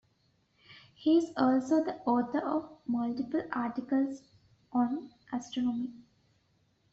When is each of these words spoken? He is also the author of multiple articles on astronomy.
He 0.95 1.19
is 1.19 1.31
also 1.37 1.83
the 1.83 1.97
author 2.07 2.39
of 2.43 2.71
multiple 2.87 3.43
articles 3.51 4.23
on 4.73 5.11
astronomy. 5.31 5.91